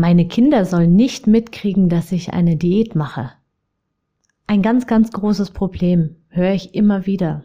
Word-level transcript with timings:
Meine 0.00 0.26
Kinder 0.26 0.64
sollen 0.64 0.96
nicht 0.96 1.26
mitkriegen, 1.26 1.90
dass 1.90 2.10
ich 2.10 2.32
eine 2.32 2.56
Diät 2.56 2.94
mache. 2.94 3.32
Ein 4.46 4.62
ganz, 4.62 4.86
ganz 4.86 5.12
großes 5.12 5.50
Problem 5.50 6.16
höre 6.30 6.54
ich 6.54 6.74
immer 6.74 7.04
wieder, 7.04 7.44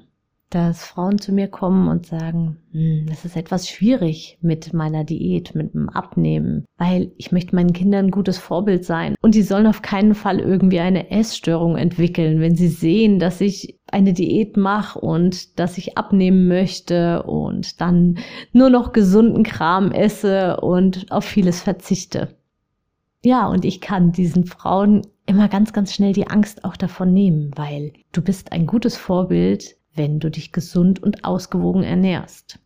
dass 0.51 0.85
Frauen 0.85 1.17
zu 1.17 1.33
mir 1.33 1.49
kommen 1.49 1.89
und 1.89 2.05
sagen, 2.05 2.55
hm, 2.71 3.07
das 3.09 3.25
ist 3.25 3.35
etwas 3.35 3.67
schwierig 3.67 4.37
mit 4.39 4.73
meiner 4.73 5.03
Diät, 5.03 5.53
mit 5.53 5.73
dem 5.73 5.89
Abnehmen, 5.89 6.63
weil 6.77 7.11
ich 7.17 7.33
möchte 7.33 7.53
meinen 7.57 7.73
Kindern 7.73 8.05
ein 8.05 8.11
gutes 8.11 8.37
Vorbild 8.37 8.85
sein 8.85 9.15
und 9.21 9.35
die 9.35 9.41
sollen 9.41 9.67
auf 9.67 9.81
keinen 9.81 10.15
Fall 10.15 10.39
irgendwie 10.39 10.79
eine 10.79 11.11
Essstörung 11.11 11.75
entwickeln, 11.75 12.39
wenn 12.39 12.55
sie 12.55 12.69
sehen, 12.69 13.19
dass 13.19 13.41
ich 13.41 13.77
eine 13.91 14.13
Diät 14.13 14.55
mache 14.55 14.97
und 15.01 15.59
dass 15.59 15.77
ich 15.77 15.97
abnehmen 15.97 16.47
möchte 16.47 17.23
und 17.23 17.81
dann 17.81 18.19
nur 18.53 18.69
noch 18.69 18.93
gesunden 18.93 19.43
Kram 19.43 19.91
esse 19.91 20.61
und 20.61 21.11
auf 21.11 21.25
vieles 21.25 21.61
verzichte. 21.61 22.29
Ja, 23.25 23.47
und 23.47 23.65
ich 23.65 23.81
kann 23.81 24.11
diesen 24.11 24.45
Frauen 24.45 25.01
immer 25.25 25.49
ganz, 25.49 25.73
ganz 25.73 25.91
schnell 25.91 26.13
die 26.13 26.27
Angst 26.27 26.63
auch 26.63 26.77
davon 26.77 27.11
nehmen, 27.11 27.49
weil 27.55 27.91
du 28.11 28.21
bist 28.21 28.51
ein 28.51 28.67
gutes 28.67 28.97
Vorbild, 28.97 29.77
wenn 29.95 30.19
du 30.19 30.29
dich 30.29 30.51
gesund 30.51 31.01
und 31.01 31.25
ausgewogen 31.25 31.81
ernährst. 31.81 32.59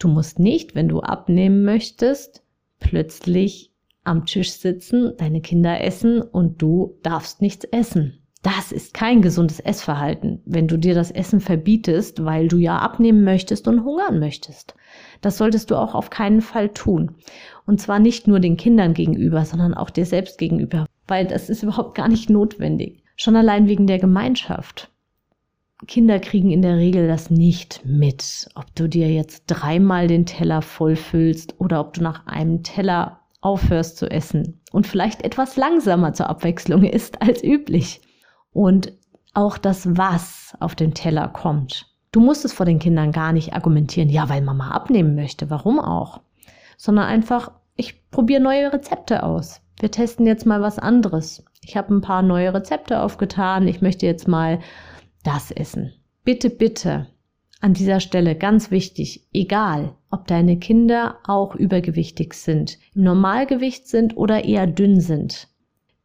Du 0.00 0.08
musst 0.08 0.38
nicht, 0.38 0.74
wenn 0.74 0.88
du 0.88 1.00
abnehmen 1.00 1.62
möchtest, 1.62 2.42
plötzlich 2.80 3.70
am 4.02 4.24
Tisch 4.24 4.52
sitzen, 4.52 5.12
deine 5.18 5.42
Kinder 5.42 5.82
essen 5.84 6.22
und 6.22 6.62
du 6.62 6.96
darfst 7.02 7.42
nichts 7.42 7.66
essen. 7.66 8.22
Das 8.42 8.72
ist 8.72 8.94
kein 8.94 9.20
gesundes 9.20 9.60
Essverhalten, 9.60 10.40
wenn 10.46 10.68
du 10.68 10.78
dir 10.78 10.94
das 10.94 11.10
Essen 11.10 11.40
verbietest, 11.40 12.24
weil 12.24 12.48
du 12.48 12.56
ja 12.56 12.78
abnehmen 12.78 13.24
möchtest 13.24 13.68
und 13.68 13.84
hungern 13.84 14.20
möchtest. 14.20 14.74
Das 15.26 15.38
solltest 15.38 15.72
du 15.72 15.74
auch 15.74 15.96
auf 15.96 16.08
keinen 16.08 16.40
Fall 16.40 16.68
tun. 16.68 17.16
Und 17.66 17.80
zwar 17.80 17.98
nicht 17.98 18.28
nur 18.28 18.38
den 18.38 18.56
Kindern 18.56 18.94
gegenüber, 18.94 19.44
sondern 19.44 19.74
auch 19.74 19.90
dir 19.90 20.06
selbst 20.06 20.38
gegenüber, 20.38 20.86
weil 21.08 21.26
das 21.26 21.50
ist 21.50 21.64
überhaupt 21.64 21.96
gar 21.96 22.06
nicht 22.06 22.30
notwendig. 22.30 23.02
Schon 23.16 23.34
allein 23.34 23.66
wegen 23.66 23.88
der 23.88 23.98
Gemeinschaft. 23.98 24.88
Kinder 25.88 26.20
kriegen 26.20 26.52
in 26.52 26.62
der 26.62 26.76
Regel 26.76 27.08
das 27.08 27.28
nicht 27.28 27.84
mit, 27.84 28.48
ob 28.54 28.72
du 28.76 28.88
dir 28.88 29.12
jetzt 29.12 29.46
dreimal 29.48 30.06
den 30.06 30.26
Teller 30.26 30.62
vollfüllst 30.62 31.60
oder 31.60 31.80
ob 31.80 31.94
du 31.94 32.04
nach 32.04 32.24
einem 32.28 32.62
Teller 32.62 33.18
aufhörst 33.40 33.96
zu 33.96 34.08
essen 34.08 34.60
und 34.70 34.86
vielleicht 34.86 35.22
etwas 35.22 35.56
langsamer 35.56 36.12
zur 36.12 36.30
Abwechslung 36.30 36.84
ist 36.84 37.20
als 37.20 37.42
üblich 37.42 38.00
und 38.52 38.92
auch 39.34 39.58
das 39.58 39.96
Was 39.96 40.54
auf 40.60 40.76
den 40.76 40.94
Teller 40.94 41.26
kommt. 41.26 41.95
Du 42.16 42.22
musst 42.22 42.46
es 42.46 42.54
vor 42.54 42.64
den 42.64 42.78
Kindern 42.78 43.12
gar 43.12 43.34
nicht 43.34 43.52
argumentieren, 43.52 44.08
ja, 44.08 44.30
weil 44.30 44.40
Mama 44.40 44.70
abnehmen 44.70 45.14
möchte, 45.16 45.50
warum 45.50 45.78
auch? 45.78 46.22
Sondern 46.78 47.04
einfach, 47.04 47.52
ich 47.74 48.10
probiere 48.10 48.40
neue 48.40 48.72
Rezepte 48.72 49.22
aus. 49.22 49.60
Wir 49.78 49.90
testen 49.90 50.26
jetzt 50.26 50.46
mal 50.46 50.62
was 50.62 50.78
anderes. 50.78 51.44
Ich 51.60 51.76
habe 51.76 51.94
ein 51.94 52.00
paar 52.00 52.22
neue 52.22 52.54
Rezepte 52.54 53.02
aufgetan. 53.02 53.68
Ich 53.68 53.82
möchte 53.82 54.06
jetzt 54.06 54.28
mal 54.28 54.60
das 55.24 55.50
essen. 55.50 55.92
Bitte, 56.24 56.48
bitte, 56.48 57.06
an 57.60 57.74
dieser 57.74 58.00
Stelle 58.00 58.34
ganz 58.34 58.70
wichtig, 58.70 59.28
egal, 59.34 59.94
ob 60.10 60.26
deine 60.26 60.58
Kinder 60.58 61.18
auch 61.26 61.54
übergewichtig 61.54 62.32
sind, 62.32 62.78
im 62.94 63.02
Normalgewicht 63.02 63.88
sind 63.88 64.16
oder 64.16 64.42
eher 64.42 64.66
dünn 64.66 65.02
sind. 65.02 65.48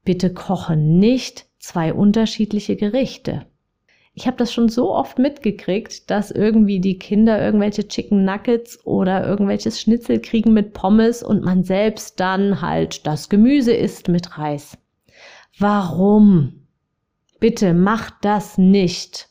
Bitte 0.04 0.34
koche 0.34 0.76
nicht 0.76 1.46
zwei 1.58 1.94
unterschiedliche 1.94 2.76
Gerichte. 2.76 3.46
Ich 4.14 4.28
habe 4.28 4.38
das 4.38 4.52
schon 4.52 4.68
so 4.68 4.92
oft 4.92 5.20
mitgekriegt, 5.20 6.10
dass 6.12 6.32
irgendwie 6.32 6.82
die 6.82 7.00
Kinder 7.00 7.42
irgendwelche 7.42 7.88
Chicken 7.88 8.26
Nuggets 8.26 8.86
oder 8.86 9.26
irgendwelches 9.26 9.80
Schnitzel 9.80 10.20
kriegen 10.20 10.54
mit 10.54 10.74
Pommes 10.74 11.24
und 11.24 11.44
man 11.44 11.64
selbst 11.64 12.20
dann 12.20 12.62
halt 12.62 13.08
das 13.08 13.30
Gemüse 13.30 13.74
isst 13.74 14.10
mit 14.10 14.38
Reis. 14.38 14.78
Warum? 15.58 16.68
Bitte 17.40 17.74
macht 17.74 18.16
das 18.22 18.58
nicht. 18.58 19.30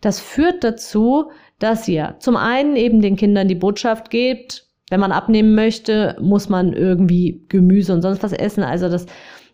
Das 0.00 0.20
führt 0.20 0.64
dazu, 0.64 1.30
dass 1.58 1.86
ihr 1.86 2.16
zum 2.18 2.36
einen 2.36 2.76
eben 2.76 3.00
den 3.00 3.16
Kindern 3.16 3.48
die 3.48 3.54
Botschaft 3.54 4.10
gebt, 4.10 4.66
wenn 4.90 5.00
man 5.00 5.12
abnehmen 5.12 5.54
möchte, 5.54 6.16
muss 6.20 6.48
man 6.48 6.72
irgendwie 6.72 7.44
Gemüse 7.48 7.92
und 7.92 8.02
sonst 8.02 8.22
was 8.22 8.32
essen. 8.32 8.62
Also 8.62 8.88
das 8.88 9.06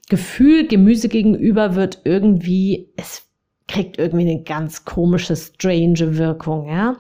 Gefühl 0.09 0.67
Gemüse 0.67 1.09
gegenüber 1.09 1.75
wird 1.75 2.01
irgendwie, 2.05 2.91
es 2.97 3.32
kriegt 3.73 3.99
irgendwie 3.99 4.31
eine 4.31 4.43
ganz 4.43 4.85
komische, 4.85 5.35
strange 5.35 6.19
Wirkung, 6.19 6.69
ja. 6.69 6.97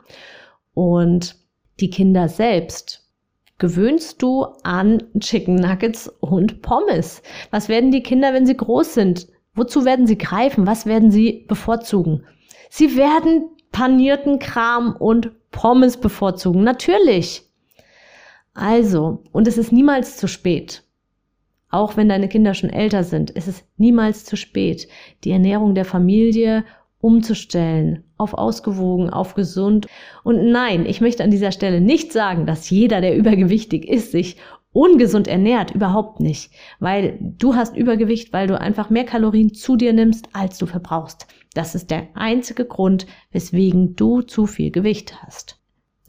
Und 0.74 1.36
die 1.80 1.90
Kinder 1.90 2.28
selbst 2.28 3.06
gewöhnst 3.58 4.22
du 4.22 4.46
an 4.62 5.04
Chicken 5.20 5.56
Nuggets 5.56 6.08
und 6.20 6.62
Pommes. 6.62 7.22
Was 7.50 7.68
werden 7.68 7.90
die 7.90 8.02
Kinder, 8.02 8.32
wenn 8.32 8.46
sie 8.46 8.56
groß 8.56 8.94
sind? 8.94 9.28
Wozu 9.54 9.84
werden 9.84 10.06
sie 10.06 10.16
greifen? 10.16 10.66
Was 10.66 10.86
werden 10.86 11.10
sie 11.10 11.44
bevorzugen? 11.46 12.24
Sie 12.70 12.96
werden 12.96 13.50
panierten 13.70 14.38
Kram 14.38 14.96
und 14.96 15.30
Pommes 15.50 15.98
bevorzugen. 15.98 16.64
Natürlich. 16.64 17.42
Also, 18.54 19.22
und 19.32 19.46
es 19.46 19.58
ist 19.58 19.72
niemals 19.72 20.16
zu 20.16 20.26
spät. 20.26 20.82
Auch 21.72 21.96
wenn 21.96 22.08
deine 22.08 22.28
Kinder 22.28 22.52
schon 22.52 22.70
älter 22.70 23.02
sind, 23.02 23.30
ist 23.30 23.48
es 23.48 23.64
niemals 23.78 24.26
zu 24.26 24.36
spät, 24.36 24.88
die 25.24 25.30
Ernährung 25.30 25.74
der 25.74 25.86
Familie 25.86 26.64
umzustellen 27.00 28.04
auf 28.18 28.34
ausgewogen, 28.34 29.08
auf 29.10 29.34
gesund. 29.34 29.86
Und 30.22 30.52
nein, 30.52 30.84
ich 30.86 31.00
möchte 31.00 31.24
an 31.24 31.30
dieser 31.30 31.50
Stelle 31.50 31.80
nicht 31.80 32.12
sagen, 32.12 32.44
dass 32.44 32.68
jeder, 32.68 33.00
der 33.00 33.16
übergewichtig 33.16 33.88
ist, 33.88 34.12
sich 34.12 34.36
ungesund 34.72 35.26
ernährt, 35.26 35.74
überhaupt 35.74 36.20
nicht, 36.20 36.52
weil 36.78 37.18
du 37.20 37.54
hast 37.54 37.74
Übergewicht, 37.74 38.34
weil 38.34 38.46
du 38.46 38.60
einfach 38.60 38.90
mehr 38.90 39.04
Kalorien 39.04 39.54
zu 39.54 39.76
dir 39.76 39.94
nimmst, 39.94 40.28
als 40.34 40.58
du 40.58 40.66
verbrauchst. 40.66 41.26
Das 41.54 41.74
ist 41.74 41.90
der 41.90 42.08
einzige 42.14 42.66
Grund, 42.66 43.06
weswegen 43.30 43.96
du 43.96 44.20
zu 44.20 44.46
viel 44.46 44.70
Gewicht 44.70 45.22
hast. 45.22 45.61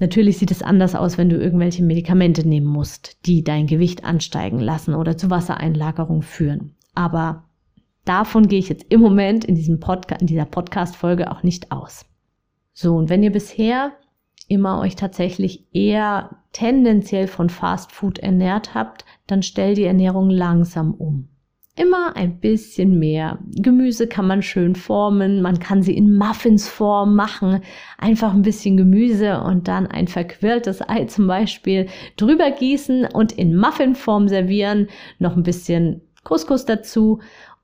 Natürlich 0.03 0.37
sieht 0.37 0.51
es 0.51 0.61
anders 0.61 0.95
aus, 0.95 1.17
wenn 1.17 1.29
du 1.29 1.37
irgendwelche 1.37 1.81
Medikamente 1.81 2.45
nehmen 2.45 2.67
musst, 2.67 3.25
die 3.25 3.41
dein 3.41 3.67
Gewicht 3.67 4.03
ansteigen 4.03 4.59
lassen 4.59 4.95
oder 4.95 5.15
zu 5.15 5.29
Wassereinlagerung 5.29 6.23
führen. 6.23 6.75
Aber 6.93 7.45
davon 8.03 8.49
gehe 8.49 8.59
ich 8.59 8.67
jetzt 8.67 8.85
im 8.89 8.99
Moment 8.99 9.45
in, 9.45 9.55
diesem 9.55 9.79
Podcast, 9.79 10.19
in 10.19 10.27
dieser 10.27 10.43
Podcast-Folge 10.43 11.31
auch 11.31 11.43
nicht 11.43 11.71
aus. 11.71 12.05
So, 12.73 12.97
und 12.97 13.07
wenn 13.07 13.23
ihr 13.23 13.31
bisher 13.31 13.93
immer 14.49 14.81
euch 14.81 14.97
tatsächlich 14.97 15.73
eher 15.73 16.35
tendenziell 16.51 17.27
von 17.27 17.47
Fast 17.47 17.93
Food 17.93 18.19
ernährt 18.19 18.75
habt, 18.75 19.05
dann 19.25 19.41
stell 19.41 19.73
die 19.73 19.85
Ernährung 19.85 20.29
langsam 20.29 20.93
um. 20.95 21.29
Immer 21.75 22.15
ein 22.15 22.39
bisschen 22.39 22.99
mehr. 22.99 23.39
Gemüse 23.55 24.05
kann 24.05 24.27
man 24.27 24.43
schön 24.43 24.75
formen, 24.75 25.41
man 25.41 25.57
kann 25.57 25.81
sie 25.81 25.97
in 25.97 26.15
Muffinsform 26.15 27.15
machen. 27.15 27.63
Einfach 27.97 28.31
ein 28.31 28.43
bisschen 28.43 28.77
Gemüse 28.77 29.41
und 29.41 29.67
dann 29.67 29.87
ein 29.87 30.07
verquirltes 30.07 30.87
Ei 30.87 31.05
zum 31.05 31.25
Beispiel 31.25 31.87
drüber 32.15 32.51
gießen 32.51 33.07
und 33.07 33.31
in 33.31 33.57
Muffinform 33.57 34.27
servieren. 34.27 34.87
Noch 35.17 35.35
ein 35.35 35.41
bisschen 35.41 36.01
Couscous 36.23 36.65
dazu 36.65 37.21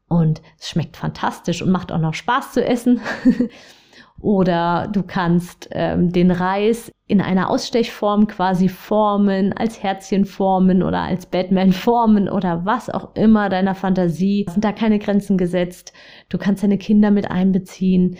und 0.07 0.41
es 0.59 0.69
schmeckt 0.69 0.97
fantastisch 0.97 1.61
und 1.61 1.69
macht 1.69 1.91
auch 1.91 1.99
noch 1.99 2.15
Spaß 2.15 2.53
zu 2.53 2.65
essen. 2.65 3.01
Oder 4.21 4.89
du 4.91 5.03
kannst 5.03 5.69
ähm, 5.71 6.11
den 6.11 6.31
Reis 6.31 6.91
in 7.07 7.21
einer 7.21 7.49
Ausstechform 7.49 8.27
quasi 8.27 8.69
formen, 8.69 9.53
als 9.53 9.81
Herzchen 9.81 10.25
formen 10.25 10.83
oder 10.83 11.01
als 11.01 11.25
Batman 11.25 11.71
formen 11.71 12.29
oder 12.29 12.65
was 12.65 12.89
auch 12.89 13.15
immer 13.15 13.49
deiner 13.49 13.75
Fantasie. 13.75 14.45
Sind 14.49 14.63
da 14.63 14.71
keine 14.71 14.99
Grenzen 14.99 15.37
gesetzt. 15.37 15.93
Du 16.29 16.37
kannst 16.37 16.63
deine 16.63 16.77
Kinder 16.77 17.11
mit 17.11 17.31
einbeziehen. 17.31 18.17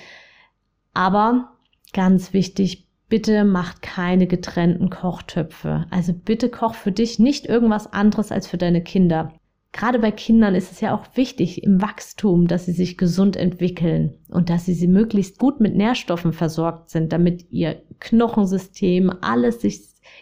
Aber 0.94 1.52
ganz 1.94 2.34
wichtig, 2.34 2.88
bitte 3.10 3.44
macht 3.44 3.82
keine 3.82 4.28
getrennten 4.28 4.90
Kochtöpfe. 4.90 5.86
Also 5.90 6.14
bitte 6.14 6.50
koch 6.50 6.76
für 6.76 6.92
dich 6.92 7.20
nicht 7.20 7.46
irgendwas 7.46 7.92
anderes 7.92 8.32
als 8.32 8.48
für 8.48 8.58
deine 8.58 8.82
Kinder 8.82 9.34
gerade 9.72 10.00
bei 10.00 10.12
Kindern 10.12 10.56
ist 10.56 10.72
es 10.72 10.82
ja 10.82 10.96
auch 10.96 11.06
wichtig 11.16 11.64
im 11.64 11.82
Wachstum, 11.82 12.48
dass 12.48 12.66
sie 12.66 12.72
sich 12.72 12.98
gesund 12.98 13.36
entwickeln 13.36 14.16
und 14.30 14.50
dass 14.50 14.66
sie, 14.66 14.74
sie 14.74 14.88
möglichst 14.88 15.38
gut 15.40 15.60
mit 15.60 15.76
Nährstoffen 15.76 16.34
versorgt 16.34 16.90
sind, 16.90 17.14
damit 17.14 17.52
ihr 17.52 17.82
Knochensystem 18.00 19.12
alles 19.22 19.62
sich 19.62 19.82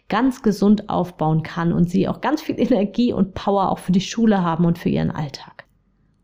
ganz 0.10 0.42
gesund 0.42 0.90
aufbauen 0.90 1.44
kann 1.44 1.72
und 1.72 1.90
sie 1.90 2.08
auch 2.08 2.22
ganz 2.22 2.42
viel 2.42 2.56
Energie 2.60 3.14
und 3.14 3.34
Power 3.34 3.72
auch 3.72 3.80
für 3.80 3.92
die 3.92 4.02
Schule 4.02 4.42
haben 4.42 4.66
und 4.66 4.78
für 4.78 4.90
ihren 4.90 5.12
Alltag. 5.12 5.66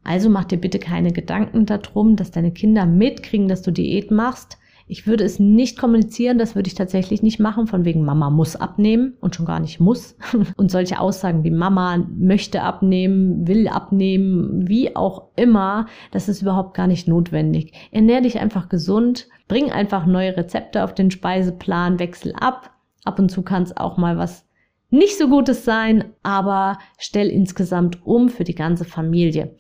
Also 0.04 0.30
mach 0.30 0.44
dir 0.44 0.58
bitte 0.58 0.80
keine 0.80 1.14
Gedanken 1.14 1.66
darum, 1.66 2.18
dass 2.18 2.31
deine 2.31 2.52
Kinder 2.52 2.86
mitkriegen, 2.86 3.48
dass 3.48 3.62
du 3.62 3.72
Diät 3.72 4.12
machst. 4.12 4.58
Ich 4.88 5.07
würde 5.07 5.24
es 5.24 5.39
nicht 5.39 5.80
kommunizieren, 5.80 6.38
das 6.38 6.56
würde 6.56 6.68
ich 6.68 6.75
tatsächlich 6.75 7.24
nicht 7.24 7.39
machen, 7.39 7.68
von 7.68 7.85
wegen 7.85 8.03
Mama 8.03 8.30
muss 8.30 8.56
abnehmen 8.56 9.13
und 9.21 9.35
schon 9.35 9.45
gar 9.45 9.59
nicht 9.59 9.80
muss. 9.80 10.15
Und 10.57 10.71
solche 10.71 11.00
Aussagen 11.00 11.44
wie 11.44 11.51
Mama 11.51 12.06
möchte 12.18 12.62
abnehmen, 12.62 13.47
will 13.47 13.68
abnehmen, 13.68 14.68
wie 14.68 14.95
auch 14.95 15.30
immer, 15.35 15.88
das 16.12 16.30
ist 16.30 16.41
überhaupt 16.41 16.74
gar 16.74 16.88
nicht 16.88 17.07
notwendig. 17.07 17.74
Ernähr 17.91 18.21
dich 18.21 18.39
einfach 18.39 18.69
gesund, 18.69 19.27
bring 19.47 19.71
einfach 19.71 20.06
neue 20.06 20.35
Rezepte 20.35 20.83
auf 20.83 20.94
den 20.94 21.12
Speiseplan, 21.12 22.00
wechsel 22.00 22.33
ab. 22.39 22.71
Ab 23.03 23.19
und 23.19 23.30
zu 23.30 23.41
kann 23.41 23.63
es 23.63 23.75
auch 23.75 23.97
mal 23.97 24.18
was 24.18 24.45
nicht 24.94 25.18
so 25.18 25.27
Gutes 25.27 25.65
sein, 25.65 26.13
aber 26.21 26.77
stell 27.00 27.27
insgesamt 27.30 28.06
um 28.06 28.30
für 28.30 28.44
die 28.44 28.53
ganze 28.53 28.85
Familie. 28.85 29.56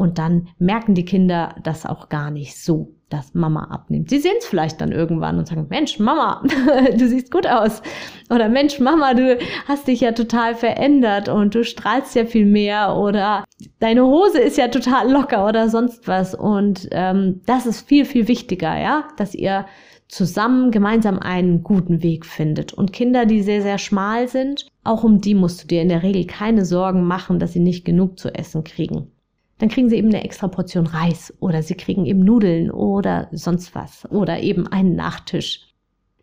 Und 0.00 0.16
dann 0.16 0.48
merken 0.58 0.94
die 0.94 1.04
Kinder 1.04 1.56
das 1.62 1.84
auch 1.84 2.08
gar 2.08 2.30
nicht 2.30 2.56
so, 2.56 2.94
dass 3.10 3.34
Mama 3.34 3.64
abnimmt. 3.64 4.08
Sie 4.08 4.18
sehen 4.18 4.36
es 4.38 4.46
vielleicht 4.46 4.80
dann 4.80 4.92
irgendwann 4.92 5.36
und 5.36 5.46
sagen, 5.46 5.66
Mensch, 5.68 5.98
Mama, 5.98 6.42
du 6.96 7.06
siehst 7.06 7.30
gut 7.30 7.46
aus. 7.46 7.82
Oder 8.30 8.48
Mensch, 8.48 8.80
Mama, 8.80 9.12
du 9.12 9.36
hast 9.68 9.88
dich 9.88 10.00
ja 10.00 10.12
total 10.12 10.54
verändert 10.54 11.28
und 11.28 11.54
du 11.54 11.64
strahlst 11.64 12.14
ja 12.14 12.24
viel 12.24 12.46
mehr. 12.46 12.96
Oder 12.96 13.44
deine 13.78 14.06
Hose 14.06 14.40
ist 14.40 14.56
ja 14.56 14.68
total 14.68 15.12
locker 15.12 15.46
oder 15.46 15.68
sonst 15.68 16.08
was. 16.08 16.34
Und 16.34 16.88
ähm, 16.92 17.42
das 17.44 17.66
ist 17.66 17.86
viel, 17.86 18.06
viel 18.06 18.26
wichtiger, 18.26 18.80
ja, 18.80 19.06
dass 19.18 19.34
ihr 19.34 19.66
zusammen 20.08 20.70
gemeinsam 20.70 21.18
einen 21.18 21.62
guten 21.62 22.02
Weg 22.02 22.24
findet. 22.24 22.72
Und 22.72 22.94
Kinder, 22.94 23.26
die 23.26 23.42
sehr, 23.42 23.60
sehr 23.60 23.76
schmal 23.76 24.28
sind, 24.28 24.66
auch 24.82 25.04
um 25.04 25.20
die 25.20 25.34
musst 25.34 25.62
du 25.62 25.66
dir 25.66 25.82
in 25.82 25.90
der 25.90 26.02
Regel 26.02 26.24
keine 26.24 26.64
Sorgen 26.64 27.04
machen, 27.04 27.38
dass 27.38 27.52
sie 27.52 27.60
nicht 27.60 27.84
genug 27.84 28.18
zu 28.18 28.34
essen 28.34 28.64
kriegen 28.64 29.12
dann 29.60 29.68
kriegen 29.68 29.90
sie 29.90 29.96
eben 29.96 30.08
eine 30.08 30.24
extra 30.24 30.48
Portion 30.48 30.86
Reis 30.86 31.34
oder 31.38 31.62
sie 31.62 31.74
kriegen 31.74 32.06
eben 32.06 32.20
Nudeln 32.20 32.70
oder 32.70 33.28
sonst 33.30 33.74
was 33.74 34.10
oder 34.10 34.40
eben 34.40 34.66
einen 34.66 34.96
Nachtisch. 34.96 35.68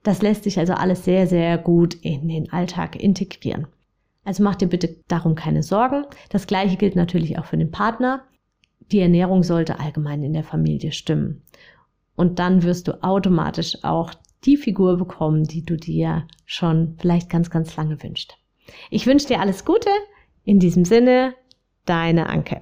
Das 0.01 0.23
lässt 0.23 0.43
sich 0.43 0.57
also 0.57 0.73
alles 0.73 1.05
sehr, 1.05 1.27
sehr 1.27 1.59
gut 1.59 1.93
in 1.93 2.27
den 2.27 2.51
Alltag 2.51 2.95
integrieren. 2.95 3.67
Also 4.23 4.41
mach 4.41 4.55
dir 4.55 4.67
bitte 4.67 4.95
darum 5.07 5.35
keine 5.35 5.61
Sorgen. 5.61 6.05
Das 6.29 6.47
gleiche 6.47 6.77
gilt 6.77 6.95
natürlich 6.95 7.37
auch 7.37 7.45
für 7.45 7.57
den 7.57 7.69
Partner. 7.69 8.23
Die 8.91 8.99
Ernährung 8.99 9.43
sollte 9.43 9.79
allgemein 9.79 10.23
in 10.23 10.33
der 10.33 10.43
Familie 10.43 10.91
stimmen. 10.91 11.43
Und 12.15 12.39
dann 12.39 12.63
wirst 12.63 12.87
du 12.87 13.03
automatisch 13.03 13.83
auch 13.83 14.13
die 14.45 14.57
Figur 14.57 14.97
bekommen, 14.97 15.43
die 15.43 15.63
du 15.63 15.77
dir 15.77 16.27
schon 16.45 16.95
vielleicht 16.97 17.29
ganz, 17.29 17.51
ganz 17.51 17.75
lange 17.75 18.01
wünschst. 18.01 18.35
Ich 18.89 19.05
wünsche 19.05 19.27
dir 19.27 19.41
alles 19.41 19.63
Gute. 19.63 19.89
In 20.43 20.59
diesem 20.59 20.85
Sinne, 20.85 21.35
deine 21.85 22.29
Anke. 22.29 22.61